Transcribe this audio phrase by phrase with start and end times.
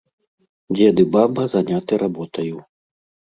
[0.77, 2.57] Дзед і баба заняты работаю.